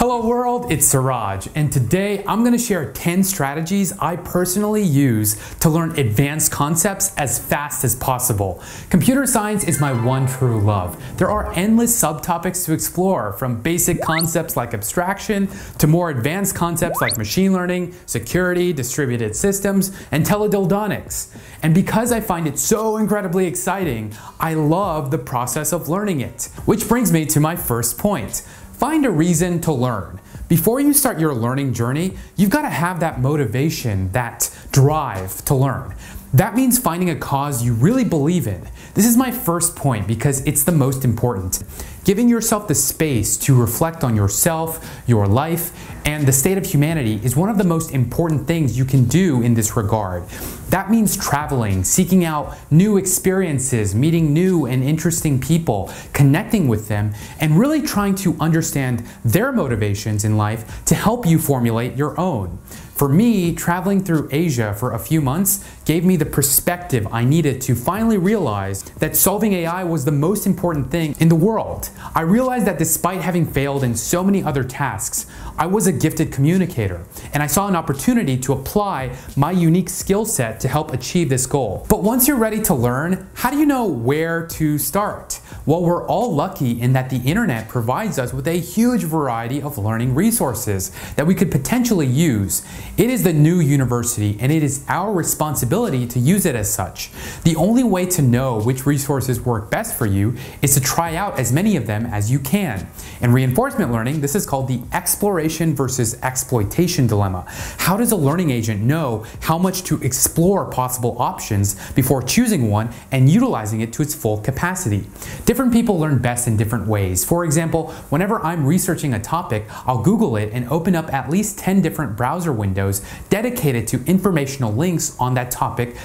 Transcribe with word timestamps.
Hello 0.00 0.26
world, 0.26 0.72
it's 0.72 0.86
Siraj, 0.86 1.46
and 1.54 1.70
today 1.70 2.24
I'm 2.26 2.40
going 2.40 2.54
to 2.54 2.58
share 2.58 2.90
10 2.90 3.22
strategies 3.22 3.92
I 3.98 4.16
personally 4.16 4.82
use 4.82 5.36
to 5.58 5.68
learn 5.68 5.90
advanced 5.98 6.50
concepts 6.50 7.14
as 7.18 7.38
fast 7.38 7.84
as 7.84 7.96
possible. 7.96 8.62
Computer 8.88 9.26
science 9.26 9.62
is 9.64 9.78
my 9.78 9.92
one 9.92 10.26
true 10.26 10.58
love. 10.58 10.96
There 11.18 11.30
are 11.30 11.52
endless 11.52 11.94
subtopics 11.94 12.64
to 12.64 12.72
explore, 12.72 13.34
from 13.34 13.60
basic 13.60 14.00
concepts 14.00 14.56
like 14.56 14.72
abstraction 14.72 15.50
to 15.76 15.86
more 15.86 16.08
advanced 16.08 16.54
concepts 16.54 17.02
like 17.02 17.18
machine 17.18 17.52
learning, 17.52 17.94
security, 18.06 18.72
distributed 18.72 19.36
systems, 19.36 19.94
and 20.12 20.24
teledildonics. 20.24 21.28
And 21.62 21.74
because 21.74 22.10
I 22.10 22.22
find 22.22 22.46
it 22.46 22.58
so 22.58 22.96
incredibly 22.96 23.46
exciting, 23.46 24.14
I 24.40 24.54
love 24.54 25.10
the 25.10 25.18
process 25.18 25.74
of 25.74 25.90
learning 25.90 26.22
it. 26.22 26.44
Which 26.64 26.88
brings 26.88 27.12
me 27.12 27.26
to 27.26 27.38
my 27.38 27.54
first 27.54 27.98
point. 27.98 28.42
Find 28.80 29.04
a 29.04 29.10
reason 29.10 29.60
to 29.60 29.74
learn. 29.74 30.20
Before 30.48 30.80
you 30.80 30.94
start 30.94 31.20
your 31.20 31.34
learning 31.34 31.74
journey, 31.74 32.16
you've 32.36 32.48
got 32.48 32.62
to 32.62 32.70
have 32.70 33.00
that 33.00 33.20
motivation, 33.20 34.10
that 34.12 34.50
drive 34.72 35.44
to 35.44 35.54
learn. 35.54 35.94
That 36.32 36.54
means 36.54 36.78
finding 36.78 37.10
a 37.10 37.16
cause 37.16 37.62
you 37.62 37.74
really 37.74 38.04
believe 38.04 38.46
in. 38.46 38.66
This 38.94 39.06
is 39.06 39.16
my 39.16 39.30
first 39.30 39.76
point 39.76 40.08
because 40.08 40.44
it's 40.46 40.64
the 40.64 40.72
most 40.72 41.04
important. 41.04 41.62
Giving 42.02 42.28
yourself 42.28 42.66
the 42.66 42.74
space 42.74 43.36
to 43.38 43.54
reflect 43.54 44.02
on 44.02 44.16
yourself, 44.16 45.02
your 45.06 45.28
life, 45.28 45.70
and 46.06 46.26
the 46.26 46.32
state 46.32 46.58
of 46.58 46.66
humanity 46.66 47.20
is 47.22 47.36
one 47.36 47.48
of 47.48 47.58
the 47.58 47.64
most 47.64 47.92
important 47.92 48.46
things 48.46 48.76
you 48.76 48.84
can 48.84 49.04
do 49.04 49.42
in 49.42 49.54
this 49.54 49.76
regard. 49.76 50.26
That 50.70 50.90
means 50.90 51.16
traveling, 51.16 51.84
seeking 51.84 52.24
out 52.24 52.56
new 52.70 52.96
experiences, 52.96 53.94
meeting 53.94 54.32
new 54.32 54.66
and 54.66 54.82
interesting 54.82 55.40
people, 55.40 55.92
connecting 56.12 56.66
with 56.68 56.88
them, 56.88 57.12
and 57.38 57.58
really 57.58 57.82
trying 57.82 58.16
to 58.16 58.36
understand 58.40 59.04
their 59.24 59.52
motivations 59.52 60.24
in 60.24 60.36
life 60.36 60.84
to 60.86 60.94
help 60.94 61.26
you 61.26 61.38
formulate 61.38 61.96
your 61.96 62.18
own. 62.18 62.58
For 63.00 63.08
me, 63.08 63.54
traveling 63.54 64.04
through 64.04 64.28
Asia 64.30 64.74
for 64.74 64.92
a 64.92 64.98
few 64.98 65.22
months 65.22 65.64
gave 65.90 66.04
me 66.04 66.14
the 66.14 66.24
perspective 66.24 67.04
I 67.10 67.24
needed 67.24 67.60
to 67.62 67.74
finally 67.74 68.16
realize 68.16 68.84
that 69.00 69.16
solving 69.16 69.54
AI 69.54 69.82
was 69.82 70.04
the 70.04 70.12
most 70.12 70.46
important 70.46 70.88
thing 70.88 71.16
in 71.18 71.28
the 71.28 71.34
world. 71.34 71.90
I 72.14 72.20
realized 72.20 72.64
that 72.66 72.78
despite 72.78 73.20
having 73.22 73.44
failed 73.44 73.82
in 73.82 73.96
so 73.96 74.22
many 74.22 74.40
other 74.40 74.62
tasks, 74.62 75.26
I 75.58 75.66
was 75.66 75.88
a 75.88 75.92
gifted 75.92 76.30
communicator, 76.30 77.04
and 77.34 77.42
I 77.42 77.48
saw 77.48 77.66
an 77.66 77.74
opportunity 77.74 78.36
to 78.38 78.52
apply 78.52 79.16
my 79.36 79.50
unique 79.50 79.88
skill 79.88 80.24
set 80.24 80.60
to 80.60 80.68
help 80.68 80.92
achieve 80.92 81.28
this 81.28 81.44
goal. 81.44 81.84
But 81.88 82.04
once 82.04 82.28
you're 82.28 82.36
ready 82.36 82.62
to 82.62 82.74
learn, 82.74 83.28
how 83.34 83.50
do 83.50 83.58
you 83.58 83.66
know 83.66 83.86
where 83.86 84.46
to 84.46 84.78
start? 84.78 85.40
Well, 85.66 85.82
we're 85.82 86.06
all 86.06 86.32
lucky 86.32 86.80
in 86.80 86.92
that 86.92 87.10
the 87.10 87.18
internet 87.18 87.68
provides 87.68 88.16
us 88.16 88.32
with 88.32 88.46
a 88.46 88.60
huge 88.60 89.02
variety 89.02 89.60
of 89.60 89.76
learning 89.76 90.14
resources 90.14 90.92
that 91.16 91.26
we 91.26 91.34
could 91.34 91.50
potentially 91.50 92.06
use. 92.06 92.64
It 92.96 93.10
is 93.10 93.24
the 93.24 93.32
new 93.32 93.58
university 93.58 94.38
and 94.40 94.52
it 94.52 94.62
is 94.62 94.84
our 94.88 95.12
responsibility 95.12 95.79
to 95.88 96.18
use 96.18 96.44
it 96.44 96.54
as 96.54 96.72
such. 96.72 97.10
The 97.44 97.56
only 97.56 97.82
way 97.82 98.04
to 98.06 98.22
know 98.22 98.60
which 98.60 98.84
resources 98.84 99.40
work 99.40 99.70
best 99.70 99.96
for 99.96 100.06
you 100.06 100.36
is 100.60 100.74
to 100.74 100.80
try 100.80 101.16
out 101.16 101.38
as 101.38 101.52
many 101.52 101.76
of 101.76 101.86
them 101.86 102.04
as 102.06 102.30
you 102.30 102.38
can. 102.38 102.86
In 103.22 103.32
reinforcement 103.32 103.90
learning, 103.90 104.20
this 104.20 104.34
is 104.34 104.46
called 104.46 104.68
the 104.68 104.82
exploration 104.92 105.74
versus 105.74 106.20
exploitation 106.22 107.06
dilemma. 107.06 107.44
How 107.78 107.96
does 107.96 108.12
a 108.12 108.16
learning 108.16 108.50
agent 108.50 108.82
know 108.82 109.24
how 109.40 109.56
much 109.56 109.84
to 109.84 110.00
explore 110.02 110.70
possible 110.70 111.16
options 111.18 111.90
before 111.92 112.22
choosing 112.22 112.70
one 112.70 112.90
and 113.10 113.28
utilizing 113.28 113.80
it 113.80 113.92
to 113.94 114.02
its 114.02 114.14
full 114.14 114.38
capacity? 114.38 115.06
Different 115.46 115.72
people 115.72 115.98
learn 115.98 116.18
best 116.18 116.46
in 116.46 116.56
different 116.56 116.86
ways. 116.86 117.24
For 117.24 117.44
example, 117.44 117.92
whenever 118.10 118.40
I'm 118.40 118.66
researching 118.66 119.14
a 119.14 119.20
topic, 119.20 119.64
I'll 119.86 120.02
Google 120.02 120.36
it 120.36 120.50
and 120.52 120.68
open 120.68 120.94
up 120.94 121.12
at 121.12 121.30
least 121.30 121.58
10 121.58 121.80
different 121.80 122.16
browser 122.16 122.52
windows 122.52 123.02
dedicated 123.30 123.86
to 123.88 124.04
informational 124.04 124.72
links 124.72 125.16
on 125.18 125.34
that 125.34 125.50
topic 125.50 125.59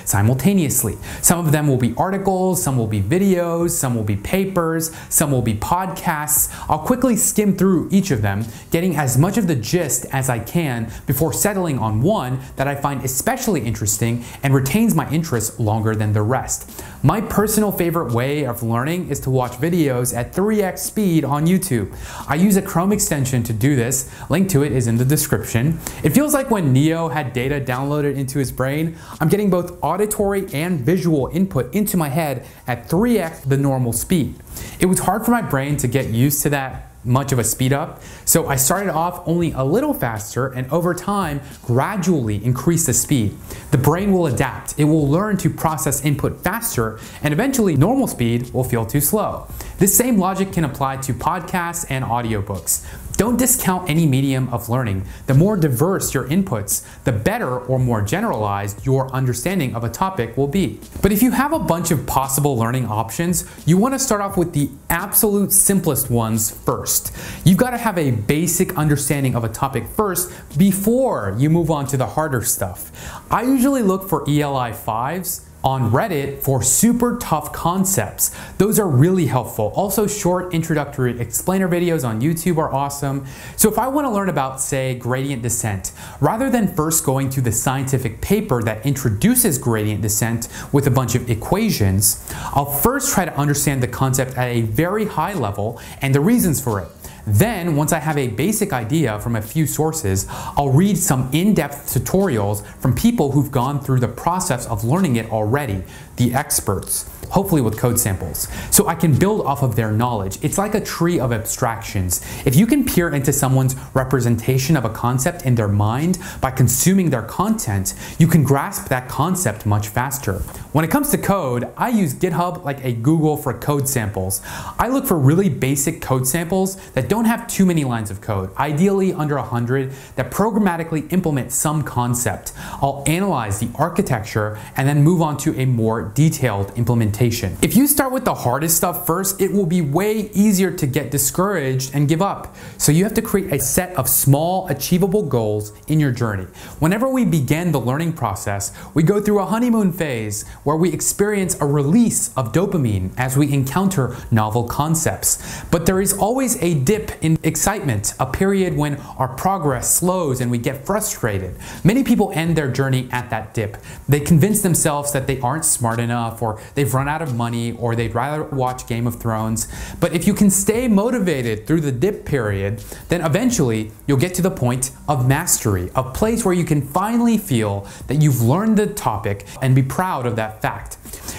simultaneously. 0.05 0.97
Some 1.21 1.45
of 1.45 1.51
them 1.51 1.67
will 1.67 1.77
be 1.77 1.93
articles, 1.97 2.61
some 2.61 2.77
will 2.77 2.87
be 2.87 3.01
videos, 3.01 3.71
some 3.71 3.95
will 3.95 4.03
be 4.03 4.15
papers, 4.15 4.91
some 5.09 5.31
will 5.31 5.41
be 5.41 5.53
podcasts. 5.53 6.53
I'll 6.69 6.79
quickly 6.79 7.15
skim 7.15 7.55
through 7.55 7.87
each 7.91 8.11
of 8.11 8.21
them, 8.21 8.45
getting 8.71 8.95
as 8.95 9.17
much 9.17 9.37
of 9.37 9.47
the 9.47 9.55
gist 9.55 10.05
as 10.11 10.29
I 10.29 10.39
can 10.39 10.91
before 11.05 11.33
settling 11.33 11.79
on 11.79 12.01
one 12.01 12.39
that 12.57 12.67
I 12.67 12.75
find 12.75 13.03
especially 13.03 13.61
interesting 13.61 14.23
and 14.43 14.53
retains 14.53 14.93
my 14.93 15.09
interest 15.09 15.59
longer 15.59 15.95
than 15.95 16.13
the 16.13 16.21
rest. 16.21 16.83
My 17.05 17.21
personal 17.21 17.71
favorite 17.71 18.13
way 18.13 18.47
of 18.47 18.63
learning 18.63 19.09
is 19.09 19.19
to 19.19 19.29
watch 19.29 19.51
videos 19.51 20.17
at 20.17 20.33
3x 20.33 20.79
speed 20.79 21.23
on 21.23 21.45
YouTube. 21.45 21.95
I 22.27 22.33
use 22.33 22.57
a 22.57 22.63
Chrome 22.63 22.91
extension 22.91 23.43
to 23.43 23.53
do 23.53 23.75
this. 23.75 24.09
Link 24.31 24.49
to 24.49 24.63
it 24.63 24.71
is 24.71 24.87
in 24.87 24.97
the 24.97 25.05
description. 25.05 25.77
It 26.03 26.15
feels 26.15 26.33
like 26.33 26.49
when 26.49 26.73
Neo 26.73 27.09
had 27.09 27.31
data 27.31 27.61
downloaded 27.61 28.15
into 28.15 28.39
his 28.39 28.51
brain, 28.51 28.97
I'm 29.21 29.29
getting 29.29 29.51
both 29.51 29.77
auditory 29.83 30.51
and 30.51 30.79
visual 30.79 31.27
input 31.31 31.71
into 31.75 31.95
my 31.95 32.09
head 32.09 32.47
at 32.65 32.89
3x 32.89 33.47
the 33.47 33.57
normal 33.57 33.93
speed. 33.93 34.41
It 34.79 34.87
was 34.87 34.97
hard 34.97 35.23
for 35.23 35.29
my 35.29 35.43
brain 35.43 35.77
to 35.77 35.87
get 35.87 36.07
used 36.07 36.41
to 36.41 36.49
that 36.49 36.94
much 37.05 37.31
of 37.31 37.39
a 37.39 37.43
speed 37.43 37.71
up. 37.71 38.01
So 38.25 38.47
I 38.47 38.55
started 38.55 38.91
off 38.91 39.27
only 39.27 39.51
a 39.51 39.63
little 39.63 39.93
faster 39.93 40.47
and 40.47 40.69
over 40.71 40.93
time 40.93 41.41
gradually 41.63 42.43
increase 42.43 42.85
the 42.85 42.93
speed. 42.93 43.37
The 43.71 43.77
brain 43.77 44.11
will 44.11 44.27
adapt. 44.27 44.77
It 44.77 44.85
will 44.85 45.07
learn 45.07 45.37
to 45.37 45.49
process 45.49 46.03
input 46.03 46.41
faster 46.41 46.99
and 47.23 47.33
eventually 47.33 47.75
normal 47.75 48.07
speed 48.07 48.53
will 48.53 48.63
feel 48.63 48.85
too 48.85 49.01
slow. 49.01 49.47
This 49.77 49.95
same 49.95 50.17
logic 50.17 50.53
can 50.53 50.63
apply 50.65 50.97
to 50.97 51.13
podcasts 51.13 51.85
and 51.89 52.03
audiobooks. 52.03 52.85
Don't 53.17 53.37
discount 53.37 53.89
any 53.89 54.05
medium 54.05 54.49
of 54.53 54.67
learning. 54.67 55.05
The 55.27 55.33
more 55.33 55.55
diverse 55.55 56.13
your 56.13 56.27
inputs, 56.27 56.85
the 57.05 57.13
better 57.13 57.57
or 57.57 57.79
more 57.79 58.01
generalized 58.01 58.85
your 58.85 59.09
understanding 59.13 59.73
of 59.73 59.85
a 59.85 59.89
topic 59.89 60.35
will 60.35 60.47
be. 60.47 60.79
But 61.01 61.13
if 61.13 61.21
you 61.23 61.31
have 61.31 61.53
a 61.53 61.59
bunch 61.59 61.91
of 61.91 62.05
possible 62.05 62.57
learning 62.57 62.87
options, 62.87 63.45
you 63.65 63.77
want 63.77 63.93
to 63.93 63.99
start 63.99 64.19
off 64.19 64.35
with 64.35 64.53
the 64.53 64.69
absolute 64.89 65.53
simplest 65.53 66.09
ones 66.09 66.51
first. 66.51 67.15
You've 67.45 67.57
got 67.57 67.69
to 67.69 67.77
have 67.77 67.97
a 67.97 68.11
basic 68.11 68.77
understanding 68.77 69.35
of 69.35 69.45
a 69.45 69.49
topic 69.49 69.87
first 69.87 70.31
before 70.57 71.35
you 71.37 71.49
move 71.49 71.71
on 71.71 71.87
to 71.87 71.97
the 71.97 72.07
harder 72.07 72.41
stuff. 72.41 72.91
I 73.31 73.43
usually 73.43 73.81
look 73.81 74.09
for 74.09 74.23
ELI 74.23 74.71
5s 74.71 75.45
on 75.65 75.91
Reddit 75.91 76.43
for 76.43 76.61
super 76.61 77.17
tough 77.17 77.51
concepts. 77.51 78.31
Those 78.59 78.77
are 78.77 78.87
really 78.87 79.25
helpful. 79.25 79.73
Also 79.75 80.05
short 80.05 80.53
introductory 80.53 81.19
explainer 81.19 81.67
videos 81.67 82.07
on 82.07 82.21
YouTube 82.21 82.57
are 82.57 82.71
awesome. 82.71 83.25
So 83.57 83.67
if 83.67 83.79
I 83.79 83.87
want 83.87 84.05
to 84.05 84.11
learn 84.11 84.29
about 84.29 84.61
say 84.61 84.93
gradient 84.93 85.41
descent, 85.41 85.91
rather 86.21 86.51
than 86.51 86.67
first 86.67 87.03
going 87.03 87.31
to 87.31 87.41
the 87.41 87.51
scientific 87.51 88.21
paper 88.21 88.61
that 88.61 88.85
introduces 88.85 89.57
gradient 89.57 90.03
descent 90.03 90.47
with 90.71 90.85
a 90.85 90.91
bunch 90.91 91.15
of 91.15 91.29
equations, 91.31 92.23
I'll 92.53 92.65
first 92.65 93.11
try 93.11 93.25
to 93.25 93.35
understand 93.35 93.81
the 93.81 93.87
concept 93.87 94.37
at 94.37 94.49
a 94.49 94.61
very 94.61 95.05
high 95.05 95.33
level 95.33 95.81
and 96.01 96.13
the 96.13 96.21
reasons 96.21 96.61
for 96.61 96.79
it. 96.79 96.89
Then, 97.27 97.75
once 97.75 97.91
I 97.91 97.99
have 97.99 98.17
a 98.17 98.27
basic 98.27 98.71
idea 98.71 99.19
from 99.19 99.35
a 99.35 99.41
few 99.41 99.65
sources, 99.65 100.27
I'll 100.29 100.69
read 100.69 100.97
some 100.97 101.29
in-depth 101.31 101.93
tutorials 101.93 102.63
from 102.77 102.95
people 102.95 103.31
who've 103.31 103.51
gone 103.51 103.79
through 103.79 103.99
the 103.99 104.07
process 104.07 104.67
of 104.67 104.83
learning 104.83 105.15
it 105.15 105.31
already, 105.31 105.83
the 106.17 106.33
experts 106.33 107.09
hopefully 107.29 107.61
with 107.61 107.77
code 107.77 107.99
samples. 107.99 108.47
So 108.71 108.87
I 108.87 108.95
can 108.95 109.17
build 109.17 109.45
off 109.45 109.63
of 109.63 109.75
their 109.75 109.91
knowledge. 109.91 110.37
It's 110.43 110.57
like 110.57 110.75
a 110.75 110.81
tree 110.81 111.19
of 111.19 111.31
abstractions. 111.31 112.21
If 112.45 112.55
you 112.55 112.67
can 112.67 112.85
peer 112.85 113.09
into 113.09 113.33
someone's 113.33 113.75
representation 113.93 114.77
of 114.77 114.85
a 114.85 114.89
concept 114.89 115.45
in 115.45 115.55
their 115.55 115.67
mind 115.67 116.19
by 116.41 116.51
consuming 116.51 117.09
their 117.09 117.23
content, 117.23 117.93
you 118.19 118.27
can 118.27 118.43
grasp 118.43 118.89
that 118.89 119.07
concept 119.07 119.65
much 119.65 119.87
faster. 119.87 120.39
When 120.73 120.83
it 120.83 120.91
comes 120.91 121.09
to 121.11 121.17
code, 121.17 121.71
I 121.77 121.89
use 121.89 122.13
GitHub 122.13 122.63
like 122.63 122.83
a 122.83 122.91
Google 122.91 123.37
for 123.37 123.53
code 123.53 123.87
samples. 123.87 124.41
I 124.77 124.89
look 124.89 125.05
for 125.05 125.17
really 125.17 125.49
basic 125.49 126.01
code 126.01 126.27
samples 126.27 126.75
that 126.91 127.07
don't 127.07 127.25
have 127.25 127.47
too 127.47 127.65
many 127.65 127.85
lines 127.85 128.11
of 128.11 128.21
code, 128.21 128.53
ideally 128.57 129.13
under 129.13 129.35
100, 129.35 129.93
that 130.15 130.31
programmatically 130.31 131.11
implement 131.13 131.51
some 131.51 131.81
concept. 131.81 132.51
I'll 132.81 133.03
analyze 133.07 133.59
the 133.59 133.69
architecture 133.75 134.59
and 134.75 134.87
then 134.87 135.01
move 135.01 135.21
on 135.21 135.37
to 135.37 135.57
a 135.59 135.65
more 135.65 136.11
detailed 136.13 136.77
implementation 136.77 137.14
implementation. 137.15 137.57
If 137.61 137.75
you 137.75 137.87
start 137.87 138.11
with 138.11 138.25
the 138.25 138.33
hardest 138.33 138.77
stuff 138.77 139.05
first, 139.05 139.41
it 139.41 139.51
will 139.51 139.65
be 139.65 139.81
way 139.81 140.29
easier 140.33 140.71
to 140.71 140.87
get 140.87 141.11
discouraged 141.11 141.91
and 141.93 142.07
give 142.07 142.21
up. 142.21 142.55
So 142.77 142.91
you 142.91 143.03
have 143.03 143.13
to 143.15 143.21
create 143.21 143.51
a 143.53 143.59
set 143.59 143.95
of 143.95 144.09
small, 144.09 144.67
achievable 144.67 145.23
goals 145.23 145.73
in 145.87 145.99
your 145.99 146.11
journey. 146.11 146.47
Whenever 146.79 147.07
we 147.09 147.25
begin 147.25 147.71
the 147.71 147.79
learning 147.79 148.13
process, 148.13 148.73
we 148.93 149.03
go 149.03 149.21
through 149.21 149.39
a 149.39 149.45
honeymoon 149.45 149.91
phase 149.93 150.47
where 150.63 150.75
we 150.75 150.91
experience 150.91 151.59
a 151.61 151.65
release 151.65 152.33
of 152.35 152.51
dopamine 152.51 153.11
as 153.17 153.37
we 153.37 153.51
encounter 153.53 154.15
novel 154.31 154.63
concepts. 154.63 155.63
But 155.71 155.85
there 155.85 156.01
is 156.01 156.13
always 156.13 156.61
a 156.61 156.73
dip 156.73 157.11
in 157.23 157.37
excitement, 157.43 158.13
a 158.19 158.25
period 158.25 158.75
when 158.75 158.97
our 159.17 159.29
progress 159.29 159.93
slows 159.95 160.41
and 160.41 160.51
we 160.51 160.57
get 160.57 160.85
frustrated. 160.85 161.55
Many 161.83 162.03
people 162.03 162.31
end 162.33 162.55
their 162.55 162.71
journey 162.71 163.07
at 163.11 163.29
that 163.29 163.53
dip. 163.53 163.77
They 164.09 164.19
convince 164.19 164.61
themselves 164.61 165.11
that 165.13 165.27
they 165.27 165.39
aren't 165.39 165.65
smart 165.65 165.99
enough 165.99 166.41
or 166.41 166.59
they've 166.75 166.93
run 166.93 167.04
run 167.05 167.13
out 167.13 167.21
of 167.21 167.35
money 167.35 167.73
or 167.73 167.95
they'd 167.95 168.15
rather 168.15 168.43
watch 168.43 168.87
Game 168.87 169.05
of 169.05 169.19
Thrones. 169.19 169.67
But 169.99 170.13
if 170.13 170.25
you 170.25 170.33
can 170.33 170.49
stay 170.49 170.87
motivated 170.87 171.67
through 171.67 171.81
the 171.81 171.91
dip 171.91 172.25
period, 172.25 172.79
then 173.09 173.21
eventually 173.21 173.91
you'll 174.07 174.17
get 174.17 174.33
to 174.35 174.41
the 174.41 174.51
point 174.51 174.91
of 175.07 175.27
mastery, 175.27 175.91
a 175.95 176.03
place 176.03 176.43
where 176.43 176.53
you 176.53 176.65
can 176.65 176.81
finally 176.81 177.37
feel 177.37 177.87
that 178.07 178.21
you've 178.21 178.41
learned 178.41 178.77
the 178.77 178.87
topic 178.87 179.45
and 179.61 179.75
be 179.75 179.83
proud 179.83 180.25
of 180.25 180.35
that 180.37 180.61
fact. 180.61 180.97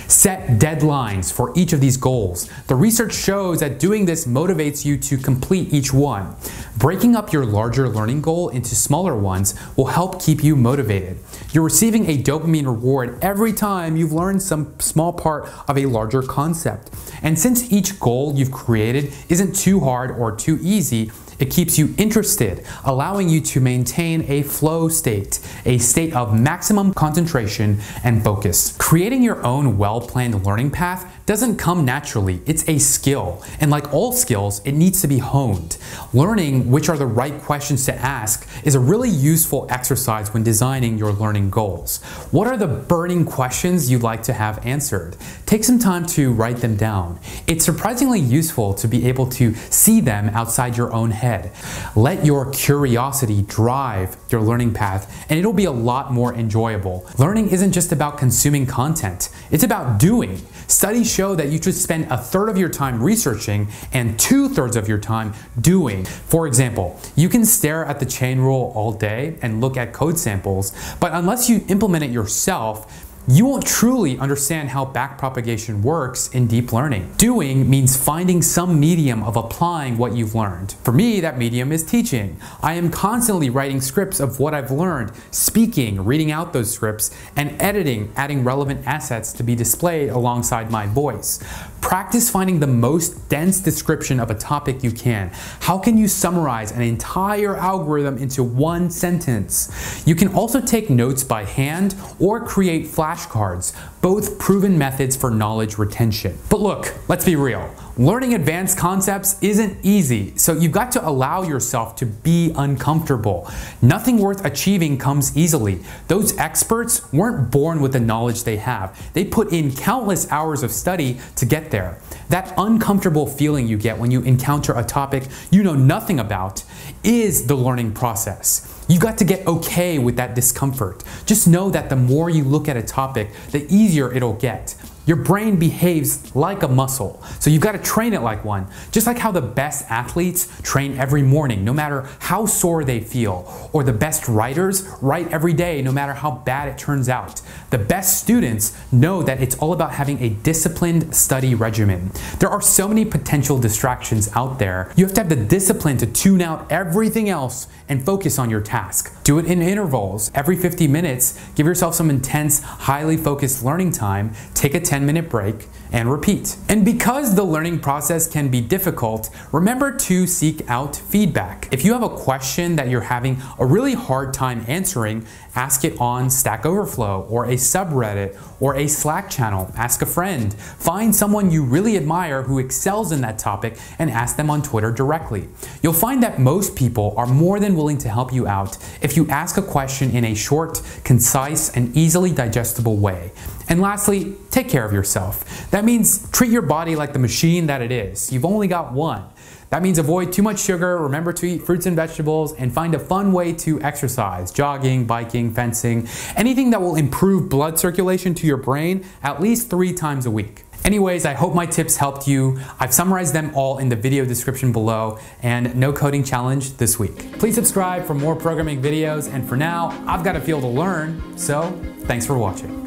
Set 0.09 0.61
deadlines 0.61 1.33
for 1.33 1.53
each 1.57 1.73
of 1.73 1.81
these 1.81 1.97
goals. 1.97 2.49
The 2.69 2.77
research 2.77 3.15
shows 3.15 3.61
that 3.61 3.81
doing 3.81 4.05
this 4.05 4.25
motivates 4.25 4.85
you 4.85 4.97
to 4.99 5.17
complete 5.19 5.73
each 5.73 5.93
one. 5.93 6.37
Breaking 6.77 7.17
up 7.17 7.33
your 7.33 7.45
larger 7.45 7.89
learning 7.89 8.23
goal 8.23 8.49
into 8.51 8.75
smaller 8.75 9.17
ones 9.17 9.55
will 9.77 9.87
help 9.87 10.23
keep 10.23 10.45
you 10.45 10.55
motivated. 10.55 11.19
You're 11.53 11.65
receiving 11.65 12.07
a 12.07 12.23
dopamine 12.23 12.67
reward 12.67 13.19
every 13.21 13.53
time 13.53 13.97
you've 13.97 14.13
learned 14.13 14.43
some 14.43 14.79
small 14.79 15.13
part 15.13 15.49
of 15.69 15.77
a 15.77 15.87
larger 15.87 16.23
concept. 16.23 16.91
And 17.23 17.39
since 17.39 17.73
each 17.73 17.99
goal 17.99 18.33
you've 18.37 18.53
created 18.53 19.13
isn't 19.29 19.57
too 19.57 19.81
hard 19.81 20.13
or 20.13 20.35
too 20.35 20.59
easy, 20.63 21.11
it 21.39 21.51
keeps 21.51 21.79
you 21.79 21.95
interested, 21.99 22.65
allowing 22.85 23.29
you 23.29 23.41
to 23.41 23.61
maintain 23.61 24.25
a 24.31 24.43
flow 24.43 24.89
state, 24.89 25.41
a 25.65 25.79
state 25.79 26.15
of 26.15 26.39
maximum 26.39 26.95
concentration 26.95 27.81
and 28.05 28.23
focus. 28.23 28.77
Creating 28.79 29.23
your 29.23 29.45
own 29.45 29.79
well-planned 29.79 30.45
learning 30.45 30.71
path 30.71 31.13
doesn't 31.27 31.57
come 31.57 31.85
naturally, 31.85 32.41
it's 32.47 32.69
a 32.69 32.79
skill. 32.79 33.43
And 33.61 33.71
like 33.71 33.93
all 33.93 34.13
skills, 34.13 34.61
it 34.65 34.73
needs 34.73 35.01
to 35.03 35.09
be 35.09 35.19
honed. 35.19 35.77
Learning 36.15 36.71
which 36.71 36.89
are 36.89 36.97
the 36.97 37.07
right 37.07 37.41
questions 37.43 37.85
to 37.87 37.95
ask 37.97 38.49
is 38.65 38.75
a 38.75 38.81
really 38.81 39.11
useful 39.11 39.67
exercise 39.69 40.33
when 40.33 40.45
designing 40.45 40.97
your 40.97 41.13
learning 41.13 41.51
goals. 41.51 42.03
What 42.31 42.47
are 42.47 42.57
the 42.57 42.69
burning 42.69 43.25
questions 43.25 43.91
you'd 43.91 44.03
like 44.03 44.23
to 44.25 44.33
have 44.33 44.65
answered? 44.65 45.17
Take 45.47 45.65
some 45.65 45.79
time 45.81 46.07
to 46.07 46.33
write 46.33 46.59
them 46.59 46.77
down. 46.77 47.19
It's 47.47 47.65
surprisingly 47.65 48.21
useful 48.21 48.75
to 48.75 48.87
be 48.87 49.09
able 49.09 49.29
to 49.31 49.55
see 49.71 50.01
them 50.01 50.29
outside 50.29 50.77
your 50.77 50.93
own 50.93 51.11
head. 51.27 51.53
Let 51.97 52.25
your 52.25 52.51
curiosity 52.53 53.43
drive 53.43 54.17
your 54.31 54.41
learning 54.41 54.75
path 54.75 55.27
and 55.29 55.39
it'll 55.39 55.53
be 55.53 55.65
a 55.65 55.71
lot 55.71 56.13
more 56.13 56.33
enjoyable. 56.35 57.07
Learning 57.19 57.49
isn't 57.51 57.73
just 57.73 57.93
about 57.93 58.19
consuming 58.19 58.67
content, 58.67 59.29
it's 59.51 59.65
about 59.65 59.99
doing. 59.99 60.41
Studies 60.69 61.13
show 61.13 61.35
that 61.37 61.49
you 61.49 61.63
should 61.63 61.75
spend 61.75 62.11
a 62.11 62.19
third 62.19 62.49
of 62.49 62.59
your 62.59 62.69
time 62.69 63.03
researching 63.03 63.69
and 63.93 64.19
two 64.19 64.49
thirds 64.49 64.77
of 64.77 64.89
your 64.89 64.99
time 64.99 65.33
doing. 65.61 66.05
For 66.05 66.47
example, 66.47 66.99
you 67.15 67.29
can 67.29 67.45
stare 67.45 67.85
at 67.85 68.01
the 68.01 68.07
chain 68.07 68.41
rule 68.41 68.73
all 68.75 68.93
day 68.93 69.37
and 69.43 69.61
look 69.61 69.77
at 69.77 69.93
code 69.93 70.19
samples, 70.19 70.73
but 71.01 71.13
unless 71.13 71.49
you 71.49 71.65
implement 71.69 72.03
it 72.05 72.11
yourself, 72.11 73.06
you 73.29 73.45
won't 73.45 73.67
truly 73.67 74.17
understand 74.19 74.69
how 74.69 74.85
backpropagation 74.85 75.83
works 75.83 76.29
in 76.29 76.47
deep 76.47 76.73
learning. 76.73 77.13
Doing 77.17 77.69
means 77.69 77.97
finding 77.97 78.41
some 78.41 78.79
medium 78.79 79.25
of 79.25 79.35
applying 79.35 79.99
what 79.99 80.15
you've 80.15 80.37
learned. 80.37 80.77
For 80.85 80.93
me, 80.93 81.19
that 81.21 81.37
medium 81.37 81.73
is 81.73 81.83
teaching. 81.83 82.37
I 82.63 82.75
am 82.75 82.89
constantly 82.89 83.51
writing 83.51 83.81
scripts 83.81 84.21
of 84.21 84.39
what 84.39 84.55
I've 84.55 84.71
learned, 84.71 85.11
speaking, 85.33 86.05
reading 86.05 86.31
out 86.31 86.53
those 86.53 86.73
scripts, 86.73 87.11
and 87.35 87.61
editing, 87.61 88.13
adding 88.15 88.45
relevant 88.45 88.87
assets 88.87 89.33
to 89.33 89.43
be 89.43 89.57
displayed 89.57 90.09
alongside 90.09 90.71
my 90.71 90.87
voice. 90.87 91.43
Practice 91.87 92.29
finding 92.29 92.59
the 92.59 92.67
most 92.67 93.29
dense 93.29 93.61
description 93.61 94.19
of 94.19 94.29
a 94.29 94.35
topic 94.35 94.83
you 94.83 94.91
can. 94.91 95.31
How 95.61 95.79
can 95.79 95.97
you 95.97 96.09
summarize 96.09 96.73
an 96.73 96.83
entire 96.83 97.57
algorithm 97.57 98.19
into 98.19 98.43
one 98.43 98.91
sentence? 98.91 100.03
You 100.05 100.17
can 100.17 100.35
also 100.35 100.61
take 100.61 100.91
notes 100.91 101.23
by 101.23 101.45
hand 101.45 101.95
or 102.19 102.45
create 102.45 102.87
flashcards, 102.87 103.73
both 104.01 104.37
proven 104.37 104.77
methods 104.77 105.15
for 105.15 105.31
knowledge 105.31 105.79
retention. 105.79 106.37
But 106.51 106.59
look, 106.59 106.93
let's 107.07 107.25
be 107.25 107.37
real. 107.37 107.73
Learning 107.99 108.35
advanced 108.35 108.77
concepts 108.77 109.43
isn't 109.43 109.79
easy, 109.83 110.37
so 110.37 110.53
you've 110.53 110.71
got 110.71 110.93
to 110.93 111.09
allow 111.09 111.43
yourself 111.43 111.97
to 111.97 112.05
be 112.05 112.53
uncomfortable. 112.55 113.51
Nothing 113.81 114.19
worth 114.19 114.45
achieving 114.45 114.99
comes 114.99 115.35
easily. 115.35 115.81
Those 116.07 116.37
experts 116.37 117.11
weren't 117.11 117.51
born 117.51 117.81
with 117.81 117.95
the 117.95 118.01
knowledge 118.01 118.45
they 118.45 118.59
have. 118.59 118.95
They 119.15 119.25
put 119.25 119.51
in 119.51 119.75
countless 119.75 120.31
hours 120.31 120.63
of 120.63 120.73
study 120.73 121.19
to 121.37 121.47
get 121.47 121.71
there. 121.71 121.99
That 122.29 122.53
uncomfortable 122.59 123.27
feeling 123.27 123.67
you 123.67 123.79
get 123.79 123.97
when 123.97 124.11
you 124.11 124.21
encounter 124.21 124.75
a 124.77 124.85
topic 124.85 125.23
you 125.51 125.63
know 125.63 125.75
nothing 125.75 126.21
about 126.21 126.65
is 127.03 127.47
the 127.47 127.55
learning 127.55 127.95
process. 127.95 128.85
You've 128.89 129.01
got 129.01 129.17
to 129.19 129.25
get 129.25 129.47
okay 129.47 129.99
with 129.99 130.17
that 130.17 130.35
discomfort. 130.35 131.03
Just 131.25 131.49
know 131.49 131.71
that 131.71 131.89
the 131.89 131.97
more 131.97 132.29
you 132.29 132.45
look 132.45 132.69
at 132.69 132.77
a 132.77 132.83
topic, 132.83 133.31
the 133.53 133.67
easier 133.73 134.13
it'll 134.13 134.35
get. 134.35 134.75
Your 135.07 135.17
brain 135.17 135.57
behaves 135.57 136.35
like 136.35 136.65
a 136.65 136.69
muscle, 136.69 137.23
so 137.39 137.49
you've 137.49 137.63
got 137.63 137.73
to 137.73 137.79
train 137.79 138.13
it 138.13 138.23
like 138.23 138.45
one. 138.45 138.67
Just 138.91 139.07
like 139.07 139.19
how 139.19 139.31
the 139.31 139.41
best 139.41 139.89
athletes 139.89 140.49
train 140.63 140.99
every 140.99 141.23
morning, 141.23 141.65
no 141.65 141.73
matter 141.73 142.09
how 142.19 142.45
sore 142.45 142.83
they 142.83 142.99
feel, 142.99 143.71
or 143.73 143.85
the 143.85 143.93
best 143.93 144.27
writers 144.27 144.83
write 145.01 145.31
every 145.33 145.53
day, 145.53 145.81
no 145.81 145.93
matter 145.93 146.13
how 146.13 146.33
bad 146.33 146.69
it 146.69 146.77
turns 146.77 147.09
out. 147.09 147.41
The 147.71 147.79
best 147.79 148.21
students 148.21 148.77
know 148.91 149.23
that 149.23 149.41
it's 149.41 149.57
all 149.59 149.73
about 149.73 149.93
having 149.93 150.21
a 150.21 150.31
disciplined 150.31 151.15
study 151.15 151.55
regimen. 151.55 152.11
There 152.41 152.51
are 152.51 152.61
so 152.61 152.89
many 152.89 153.05
potential 153.05 153.59
distractions 153.59 154.29
out 154.35 154.59
there. 154.59 154.93
You 154.97 155.05
have 155.05 155.15
to 155.15 155.21
have 155.21 155.29
the 155.29 155.37
discipline 155.37 155.99
to 155.99 156.07
tune 156.07 156.43
out 156.43 156.67
everything 156.71 157.29
else 157.29 157.69
and 157.89 158.05
focus 158.05 158.41
on 158.41 158.51
your 158.51 158.61
task. 158.61 159.23
Do 159.23 159.39
it 159.39 159.47
in 159.47 159.63
intervals. 159.63 160.33
Every 160.35 160.57
50 160.57 160.89
minutes, 160.89 161.39
give 161.55 161.67
yourself 161.67 161.95
some 161.95 162.11
intense, 162.11 162.61
highly 162.61 163.17
focused 163.17 163.63
learning 163.63 163.93
time, 163.93 164.35
take 164.55 164.75
a 164.75 164.81
10 164.81 164.96
10 164.97 165.05
minute 165.05 165.29
break, 165.29 165.67
and 165.93 166.11
repeat. 166.11 166.57
And 166.71 166.83
because 166.83 167.35
the 167.35 167.45
learning 167.45 167.81
process 167.81 168.27
can 168.27 168.49
be 168.49 168.63
difficult, 168.63 169.29
remember 169.53 169.95
to 169.95 170.27
seek 170.27 170.69
out 170.71 170.97
feedback. 170.97 171.69
If 171.71 171.85
you 171.85 171.93
have 171.93 172.03
a 172.03 172.09
question 172.09 172.77
that 172.77 172.89
you're 172.89 173.03
having 173.03 173.43
a 173.59 173.67
really 173.67 173.93
hard 173.93 174.33
time 174.33 174.65
answering, 174.67 175.27
ask 175.55 175.85
it 175.85 176.01
on 176.01 176.31
Stack 176.31 176.65
Overflow 176.65 177.27
or 177.29 177.45
a 177.45 177.57
subreddit 177.57 178.39
or 178.59 178.75
a 178.77 178.87
Slack 178.89 179.29
channel. 179.29 179.71
Ask 179.77 180.01
a 180.01 180.07
friend. 180.07 180.55
Find 180.55 181.15
someone 181.15 181.51
you 181.51 181.63
really 181.63 181.99
admire 181.99 182.43
who 182.43 182.59
excels 182.59 183.13
in 183.13 183.21
that 183.21 183.39
topic 183.39 183.79
and 183.99 184.11
ask 184.11 184.37
them 184.37 184.49
on 184.49 184.63
Twitter 184.63 184.91
directly. 184.91 185.47
You'll 185.83 185.93
find 185.93 186.23
that 186.23 186.39
most 186.39 186.75
people 186.75 187.13
are 187.19 187.27
more 187.27 187.61
than 187.61 187.77
willing 187.77 187.99
to 187.99 188.09
help 188.09 188.33
you 188.33 188.47
out 188.47 188.79
if 189.03 189.15
you 189.15 189.29
ask 189.29 189.59
a 189.59 189.63
question 189.63 190.11
in 190.11 190.25
a 190.25 190.35
short, 190.35 190.81
concise, 191.05 191.69
and 191.77 191.95
easily 191.95 192.33
digestible 192.33 192.97
way. 192.97 193.31
And 193.69 193.81
lastly, 193.81 194.37
take 194.51 194.69
care 194.69 194.85
of 194.85 194.93
yourself. 194.93 195.71
That 195.71 195.85
means 195.85 196.31
treat 196.31 196.51
your 196.51 196.63
body 196.63 196.97
like 196.97 197.13
the 197.13 197.19
machine 197.19 197.67
that 197.67 197.83
it 197.83 197.91
is. 197.91 198.33
You've 198.33 198.45
only 198.45 198.69
got 198.69 198.93
one. 198.93 199.25
That 199.71 199.83
means 199.83 199.99
avoid 199.99 200.33
too 200.33 200.43
much 200.43 200.61
sugar, 200.61 200.99
remember 200.99 201.33
to 201.33 201.47
eat 201.47 201.63
fruits 201.63 201.87
and 201.87 201.97
vegetables, 201.97 202.53
and 202.53 202.73
find 202.73 202.95
a 202.95 202.99
fun 202.99 203.33
way 203.33 203.53
to 203.55 203.81
exercise, 203.83 204.53
jogging, 204.53 205.07
biking, 205.07 205.53
fencing, 205.53 206.09
anything 206.37 206.71
that 206.71 206.81
will 206.81 206.95
improve 206.95 207.49
blood 207.49 207.79
circulation 207.79 208.33
to 208.35 208.47
your 208.47 208.57
brain 208.57 209.05
at 209.23 209.41
least 209.41 209.69
three 209.69 209.93
times 209.93 210.25
a 210.25 210.31
week. 210.31 210.63
Anyways, 210.85 211.27
I 211.27 211.33
hope 211.33 211.53
my 211.53 211.67
tips 211.67 211.97
helped 211.97 212.29
you. 212.29 212.61
I've 212.79 212.95
summarized 212.95 213.35
them 213.35 213.51
all 213.57 213.79
in 213.79 213.89
the 213.89 213.97
video 213.97 214.25
description 214.25 214.71
below 214.71 215.19
and 215.43 215.75
no 215.75 215.93
coding 215.93 216.23
challenge 216.23 216.77
this 216.77 216.97
week. 216.97 217.33
Please 217.41 217.57
subscribe 217.57 218.05
for 218.05 218.15
more 218.15 218.37
programming 218.37 218.81
videos 218.81 219.33
and 219.33 219.49
for 219.49 219.57
now, 219.57 219.89
I've 220.07 220.23
got 220.23 220.37
a 220.37 220.41
field 220.41 220.63
to 220.63 220.69
learn, 220.69 221.37
so 221.37 221.73
thanks 222.05 222.25
for 222.25 222.39
watching. 222.39 222.86